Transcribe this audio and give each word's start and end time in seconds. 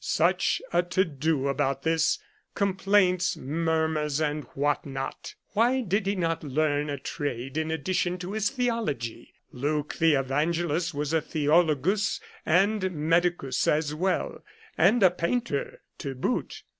Such 0.03 0.63
a 0.73 0.81
to 0.81 1.05
do 1.05 1.47
about 1.47 1.83
this— 1.83 2.17
complaints, 2.55 3.37
murmurs, 3.37 4.19
and 4.19 4.45
what 4.55 4.83
not! 4.83 5.35
Why 5.49 5.81
did 5.81 6.07
he 6.07 6.15
not 6.15 6.43
learn 6.43 6.89
a 6.89 6.97
trade 6.97 7.55
in 7.55 7.69
addition 7.69 8.17
to 8.17 8.31
his 8.31 8.49
theology? 8.49 9.35
Luke 9.51 9.97
the 9.99 10.15
Evangelist 10.15 10.95
was 10.95 11.13
a 11.13 11.21
theologus 11.21 12.19
and 12.47 12.89
medicus 12.93 13.67
as 13.67 13.93
well, 13.93 14.43
and 14.75 15.03
a 15.03 15.11
painter 15.11 15.83
to 15.99 16.15
boot. 16.15 16.63